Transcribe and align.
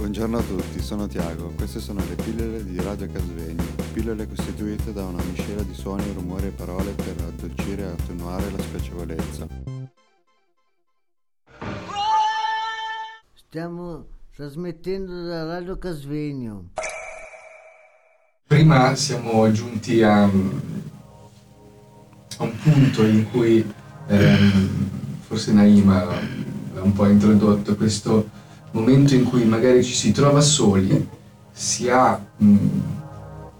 Buongiorno 0.00 0.38
a 0.38 0.42
tutti, 0.42 0.80
sono 0.80 1.06
Tiago. 1.06 1.52
Queste 1.54 1.78
sono 1.78 2.02
le 2.08 2.14
pillole 2.14 2.64
di 2.64 2.80
Radio 2.80 3.06
Casvegno. 3.12 3.62
Pillole 3.92 4.26
costituite 4.26 4.94
da 4.94 5.04
una 5.04 5.22
miscela 5.22 5.60
di 5.62 5.74
suoni, 5.74 6.10
rumori 6.14 6.46
e 6.46 6.50
parole 6.52 6.92
per 6.92 7.16
addolcire 7.18 7.82
e 7.82 7.86
attenuare 7.88 8.50
la 8.50 8.62
spiacevolezza. 8.62 9.46
Stiamo 13.34 14.06
trasmettendo 14.34 15.26
da 15.26 15.44
Radio 15.44 15.76
Casvegno. 15.76 16.70
Prima 18.46 18.94
siamo 18.94 19.52
giunti 19.52 20.02
a, 20.02 20.22
a 20.22 20.30
un 22.38 22.56
punto 22.62 23.04
in 23.04 23.30
cui 23.30 23.70
ehm, 24.06 24.90
forse 25.20 25.52
Naima 25.52 26.08
ha 26.08 26.80
un 26.80 26.92
po' 26.94 27.06
introdotto 27.06 27.76
questo 27.76 28.38
momento 28.72 29.14
in 29.14 29.24
cui 29.24 29.44
magari 29.44 29.82
ci 29.82 29.94
si 29.94 30.12
trova 30.12 30.40
soli, 30.40 31.08
si 31.52 31.88
ha 31.88 32.24
mh, 32.36 32.56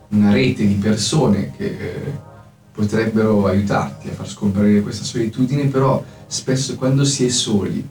una 0.09 0.33
rete 0.33 0.67
di 0.67 0.75
persone 0.75 1.53
che 1.57 1.65
eh, 1.65 2.19
potrebbero 2.73 3.47
aiutarti 3.47 4.09
a 4.09 4.13
far 4.13 4.29
scomparire 4.29 4.81
questa 4.81 5.05
solitudine, 5.05 5.67
però 5.67 6.03
spesso 6.27 6.77
quando 6.77 7.05
si 7.05 7.27
è 7.27 7.29
soli 7.29 7.87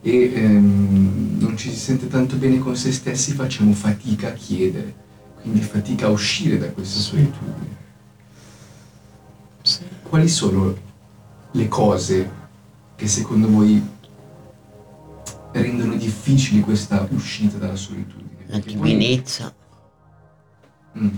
e 0.00 0.32
ehm, 0.34 1.36
non 1.38 1.56
ci 1.56 1.70
si 1.70 1.76
sente 1.76 2.08
tanto 2.08 2.36
bene 2.36 2.58
con 2.58 2.76
se 2.76 2.92
stessi 2.92 3.32
facciamo 3.32 3.72
fatica 3.72 4.28
a 4.28 4.32
chiedere, 4.32 4.94
quindi 5.40 5.60
fatica 5.60 6.06
a 6.06 6.10
uscire 6.10 6.58
da 6.58 6.70
questa 6.70 6.98
solitudine. 6.98 7.82
Quali 10.02 10.28
sono 10.28 10.74
le 11.52 11.68
cose 11.68 12.30
che 12.96 13.08
secondo 13.08 13.48
voi 13.48 13.82
rendono 15.60 15.94
difficili 15.94 16.60
questa 16.60 17.06
uscita 17.10 17.58
dalla 17.58 17.76
solitudine. 17.76 18.44
La 18.46 18.58
timidezza. 18.58 19.54
Mm. 20.98 21.14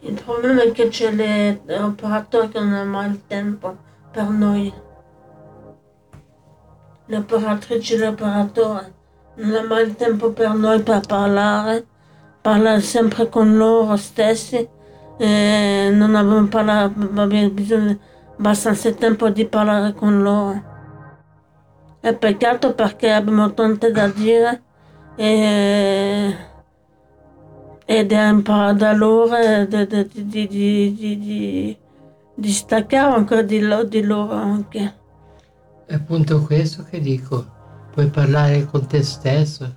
Il 0.00 0.20
problema 0.24 0.62
è 0.62 0.72
che 0.72 0.88
c'è 0.88 1.12
l'operatore 1.12 2.48
che 2.48 2.60
non 2.60 2.72
ha 2.72 2.84
mai 2.84 3.10
il 3.10 3.20
tempo 3.26 3.76
per 4.10 4.28
noi. 4.28 4.72
L'operatrice 7.06 7.94
e 7.94 7.98
l'operatore 7.98 8.94
non 9.36 9.54
ha 9.54 9.62
mai 9.64 9.86
il 9.86 9.96
tempo 9.96 10.30
per 10.30 10.54
noi 10.54 10.82
per 10.82 11.00
parlare, 11.00 11.86
parla 12.40 12.80
sempre 12.80 13.28
con 13.28 13.56
loro 13.56 13.96
stessi. 13.96 14.68
E 15.20 15.90
non 15.92 16.14
abbiamo 16.14 16.46
parlato, 16.46 17.00
abbiamo 17.16 17.50
bisogno 17.50 17.98
abbastanza 18.36 18.92
tempo 18.92 19.28
di 19.30 19.46
parlare 19.46 19.94
con 19.94 20.22
loro. 20.22 20.67
È 22.00 22.14
peccato 22.14 22.74
perché 22.74 23.10
abbiamo 23.10 23.52
tante 23.54 23.90
da 23.90 24.08
dire 24.08 24.62
e, 25.16 26.36
ed 27.84 28.12
è 28.12 28.28
imparato 28.28 28.76
da 28.76 28.92
loro 28.92 29.36
di, 29.66 30.46
di, 30.48 30.48
di, 30.48 31.76
di, 32.34 32.50
staccare 32.52 33.14
ancora 33.14 33.42
di, 33.42 33.60
di 33.88 34.02
loro 34.02 34.32
anche. 34.32 34.94
È 35.86 35.94
appunto 35.94 36.42
questo 36.42 36.84
che 36.84 37.00
dico, 37.00 37.46
puoi 37.90 38.06
parlare 38.08 38.64
con 38.66 38.86
te 38.86 39.02
stesso. 39.02 39.74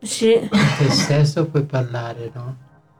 Sì. 0.00 0.46
Con 0.50 0.60
te 0.78 0.90
stesso 0.90 1.46
puoi 1.46 1.64
parlare, 1.64 2.30
no? 2.34 2.56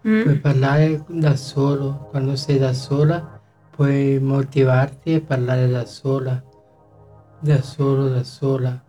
Mm. 0.08 0.22
Puoi 0.22 0.38
parlare 0.38 1.04
da 1.08 1.36
solo, 1.36 2.08
quando 2.10 2.36
sei 2.36 2.58
da 2.58 2.72
sola 2.72 3.40
puoi 3.70 4.18
motivarti 4.18 5.14
e 5.14 5.20
parlare 5.20 5.68
da 5.68 5.84
sola 5.86 6.40
da 7.42 7.60
solo, 7.60 8.08
da 8.08 8.22
sola, 8.22 8.80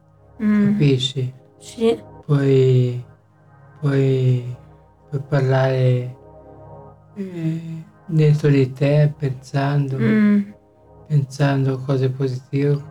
mm. 0.41 0.71
capisci? 0.71 1.33
Sì. 1.59 1.99
Puoi, 2.25 3.03
puoi, 3.79 4.55
puoi 5.09 5.21
parlare 5.27 6.15
eh, 7.15 7.83
dentro 8.05 8.49
di 8.49 8.71
te 8.71 9.11
pensando, 9.17 9.97
mm. 9.97 10.41
pensando 11.07 11.79
cose 11.79 12.09
positive. 12.09 12.81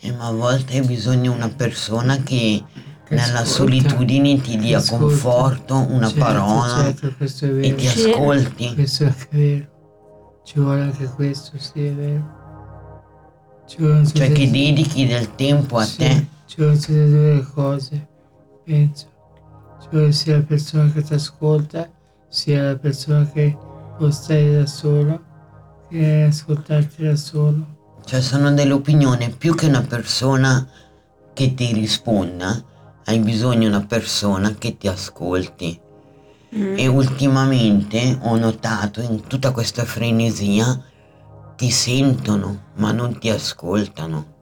Eh, 0.00 0.12
ma 0.12 0.28
a 0.28 0.32
volte 0.32 0.78
hai 0.78 0.86
bisogno 0.86 1.32
di 1.32 1.36
una 1.36 1.48
persona 1.48 2.18
che, 2.18 2.62
che 3.04 3.14
nella 3.14 3.40
ascolta, 3.40 3.44
solitudine 3.46 4.40
ti 4.40 4.56
dia 4.56 4.78
ascolta. 4.78 5.04
conforto, 5.04 5.74
una 5.76 6.06
certo, 6.06 6.24
parola 6.24 6.94
certo, 6.94 7.60
e 7.60 7.74
ti 7.74 7.86
ascolti. 7.86 8.74
Questo 8.74 9.04
è 9.04 9.14
vero. 9.30 9.74
Ci 10.44 10.60
vuole 10.60 10.82
anche 10.82 11.06
questo, 11.06 11.58
sì, 11.58 11.84
è 11.84 11.92
vero. 11.92 12.45
Cioè, 13.66 14.06
cioè 14.06 14.32
che 14.32 14.50
dedichi 14.50 15.06
del 15.06 15.34
tempo 15.34 15.78
a 15.78 15.84
sì, 15.84 15.96
te. 15.98 16.26
Vuole 16.56 16.72
essere 16.72 17.10
due 17.10 17.46
cose, 17.52 18.06
penso. 18.64 19.06
Ci 19.82 19.88
vuole 19.90 20.12
sia 20.12 20.36
la 20.36 20.42
persona 20.42 20.90
che 20.92 21.02
ti 21.02 21.14
ascolta, 21.14 21.90
sia 22.28 22.62
la 22.62 22.76
persona 22.76 23.28
che 23.30 23.56
può 23.98 24.10
stare 24.10 24.58
da 24.58 24.66
solo, 24.66 25.20
che 25.88 26.22
ascoltarti 26.22 27.02
da 27.02 27.16
solo. 27.16 27.74
Cioè 28.04 28.20
sono 28.20 28.52
delle 28.52 28.72
opinioni, 28.72 29.34
più 29.36 29.54
che 29.54 29.66
una 29.66 29.82
persona 29.82 30.66
che 31.32 31.54
ti 31.54 31.72
risponda, 31.72 32.64
hai 33.04 33.18
bisogno 33.18 33.58
di 33.58 33.66
una 33.66 33.84
persona 33.84 34.54
che 34.54 34.76
ti 34.76 34.88
ascolti. 34.88 35.80
Mm. 36.54 36.78
E 36.78 36.86
ultimamente 36.86 38.18
ho 38.22 38.36
notato 38.36 39.00
in 39.00 39.26
tutta 39.26 39.50
questa 39.50 39.84
frenesia 39.84 40.80
ti 41.56 41.70
sentono 41.70 42.64
ma 42.74 42.92
non 42.92 43.18
ti 43.18 43.30
ascoltano. 43.30 44.34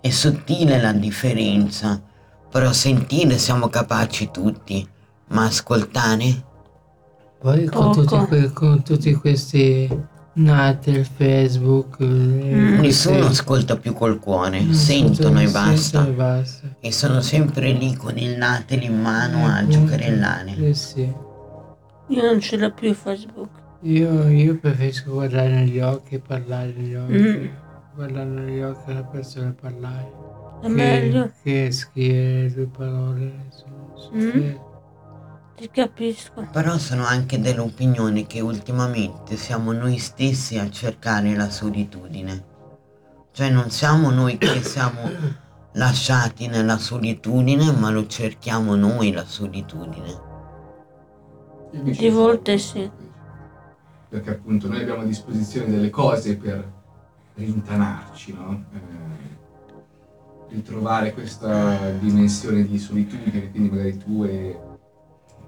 È 0.00 0.10
sottile 0.10 0.80
la 0.80 0.92
differenza, 0.92 2.00
però 2.50 2.72
sentire 2.72 3.36
siamo 3.36 3.68
capaci 3.68 4.30
tutti, 4.30 4.86
ma 5.28 5.44
ascoltare? 5.44 6.44
Poi 7.40 7.66
con 7.66 7.92
tutti, 7.92 8.50
con 8.52 8.82
tutti, 8.82 9.14
questi 9.14 9.88
nati 10.34 10.90
il 10.90 11.04
Facebook. 11.04 12.02
Mm. 12.02 12.78
Nessuno 12.78 13.26
ascolta 13.26 13.76
più 13.76 13.92
col 13.92 14.18
cuore, 14.18 14.60
mm, 14.60 14.70
sentono 14.70 15.40
e 15.40 15.48
basta. 15.48 16.06
e 16.06 16.10
basta. 16.10 16.76
E 16.80 16.92
sono 16.92 17.20
sempre 17.20 17.72
lì 17.72 17.96
con 17.96 18.16
il 18.16 18.36
natel 18.36 18.84
in 18.84 19.00
mano 19.00 19.48
eh, 19.48 19.58
a 19.58 19.66
giocherellare. 19.66 20.56
Eh 20.56 20.74
sì. 20.74 21.12
Io 22.10 22.22
non 22.22 22.40
ce 22.40 22.56
l'ho 22.56 22.72
più 22.72 22.94
Facebook. 22.94 23.66
Io, 23.82 24.28
io 24.28 24.58
preferisco 24.58 25.12
guardare 25.12 25.50
negli 25.50 25.78
occhi 25.78 26.16
e 26.16 26.18
parlare 26.18 26.72
negli 26.76 26.94
occhi. 26.96 27.12
Mm. 27.12 27.46
Guardare 27.94 28.28
negli 28.28 28.60
occhi 28.60 28.90
alla 28.90 29.04
persona 29.04 29.50
e 29.50 29.52
parlare. 29.52 30.12
È 30.60 30.62
che, 30.62 30.68
meglio. 30.68 31.30
Che 31.42 31.70
scrivere 31.70 32.52
due 32.52 32.66
parole 32.66 33.32
su, 33.50 33.64
su 33.94 34.10
mm. 34.14 34.54
Ti 35.56 35.70
capisco. 35.70 36.48
Però 36.50 36.76
sono 36.78 37.04
anche 37.04 37.38
dell'opinione 37.38 38.26
che 38.26 38.40
ultimamente 38.40 39.36
siamo 39.36 39.72
noi 39.72 39.98
stessi 39.98 40.58
a 40.58 40.68
cercare 40.68 41.36
la 41.36 41.48
solitudine. 41.48 42.44
Cioè 43.30 43.48
non 43.50 43.70
siamo 43.70 44.10
noi 44.10 44.38
che 44.38 44.60
siamo 44.62 45.08
lasciati 45.74 46.48
nella 46.48 46.78
solitudine, 46.78 47.70
ma 47.70 47.90
lo 47.90 48.08
cerchiamo 48.08 48.74
noi 48.74 49.12
la 49.12 49.24
solitudine. 49.24 50.26
Di 51.70 52.08
volte 52.08 52.58
sì 52.58 53.06
perché 54.08 54.30
appunto 54.30 54.68
noi 54.68 54.80
abbiamo 54.80 55.02
a 55.02 55.04
disposizione 55.04 55.68
delle 55.68 55.90
cose 55.90 56.36
per 56.36 56.76
rintanarci, 57.34 58.32
no? 58.32 58.64
eh, 58.72 60.54
ritrovare 60.54 61.12
questa 61.12 61.90
dimensione 61.90 62.66
di 62.66 62.78
solitudine, 62.78 63.50
quindi 63.50 63.68
magari 63.68 63.96
tu 63.98 64.24
e 64.24 64.58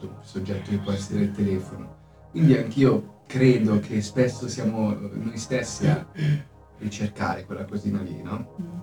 il 0.03 0.10
soggetto 0.20 0.70
che 0.70 0.78
può 0.78 0.93
essere 0.93 1.22
il 1.22 1.32
telefono. 1.32 1.97
Quindi 2.31 2.56
anch'io 2.56 3.22
credo 3.26 3.81
che 3.81 4.00
spesso 4.03 4.49
siamo 4.49 4.93
noi 4.93 5.37
stessi 5.37 5.87
a 5.87 6.06
ricercare 6.78 7.44
quella 7.44 7.65
cosina 7.65 8.00
lì, 8.00 8.22
no? 8.22 8.78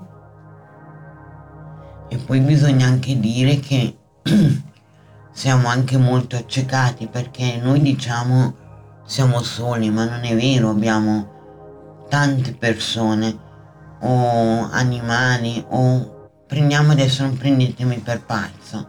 E 2.10 2.18
poi 2.18 2.40
bisogna 2.40 2.88
anche 2.88 3.20
dire 3.20 3.60
che 3.60 3.98
siamo 5.32 5.68
anche 5.68 5.98
molto 5.98 6.36
accecati 6.36 7.08
perché 7.08 7.60
noi 7.62 7.82
diciamo 7.82 8.66
siamo 9.08 9.42
soli, 9.42 9.90
ma 9.90 10.04
non 10.04 10.24
è 10.26 10.36
vero, 10.36 10.70
abbiamo 10.70 12.06
tante 12.10 12.54
persone 12.54 13.46
o 14.02 14.68
animali 14.70 15.64
o 15.70 16.30
prendiamo 16.46 16.92
adesso 16.92 17.24
non 17.24 17.38
prendetemi 17.38 18.00
per 18.00 18.22
pazzo, 18.24 18.88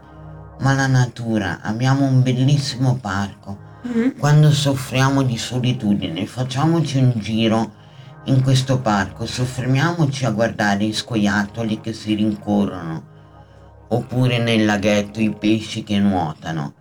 ma 0.59 0.73
la 0.73 0.87
natura, 0.87 1.59
abbiamo 1.61 2.05
un 2.05 2.21
bellissimo 2.21 2.97
parco. 3.01 3.67
Mm-hmm. 3.87 4.17
Quando 4.17 4.51
soffriamo 4.51 5.23
di 5.23 5.37
solitudine, 5.37 6.25
facciamoci 6.25 6.97
un 6.97 7.13
giro 7.15 7.71
in 8.25 8.43
questo 8.43 8.81
parco, 8.81 9.25
soffermiamoci 9.25 10.25
a 10.25 10.31
guardare 10.31 10.83
i 10.83 10.93
scoiattoli 10.93 11.79
che 11.79 11.93
si 11.93 12.13
rincorrono, 12.13 13.03
oppure 13.87 14.37
nel 14.37 14.65
laghetto 14.65 15.21
i 15.21 15.33
pesci 15.33 15.83
che 15.83 15.97
nuotano. 15.97 16.73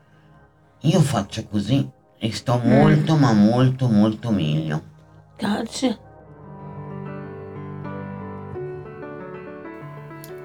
Io 0.82 1.00
faccio 1.00 1.46
così 1.46 1.88
e 2.18 2.32
sto 2.32 2.60
mm. 2.62 2.70
molto 2.70 3.16
ma 3.16 3.32
molto 3.32 3.88
molto 3.88 4.30
meglio. 4.30 4.82
Grazie. 5.36 5.98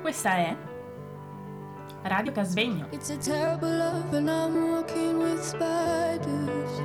Questa 0.01 0.35
è 0.35 0.55
Radio 2.03 2.31
Casvegno. 2.31 2.87
It's 2.91 3.09
a 3.09 3.17
terrible 3.17 3.77
love 3.77 4.15
and 4.15 4.29
I'm 4.29 4.71
walking 4.71 5.17
with 5.19 5.41
spiders. 5.41 6.81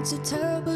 It's 0.00 0.12
a 0.12 0.18
terrible 0.18 0.74